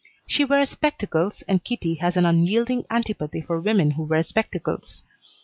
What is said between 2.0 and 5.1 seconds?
has an unyielding antipathy for women who wear spectacles.